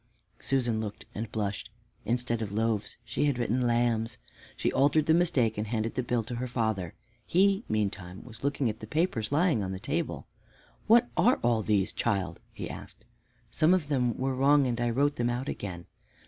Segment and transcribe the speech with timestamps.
[0.39, 1.69] Susan looked and blushed.
[2.05, 4.17] Instead of "loaves" she had written "lambs."
[4.57, 6.95] She altered the mistake and handed the bill to her father.
[7.23, 10.25] He, meantime, was looking at the papers lying on the table.
[10.87, 13.05] "What are all these, child?" he asked.
[13.51, 15.85] "Some of them were wrong, and I wrote them out again."